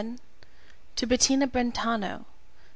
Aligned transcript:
TO 0.95 1.05
BETTINA 1.05 1.45
BRENTANO. 1.45 2.25